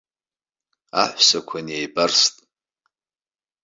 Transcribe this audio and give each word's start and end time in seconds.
Аҳәсақәа 1.01 1.59
неибарст. 1.65 2.35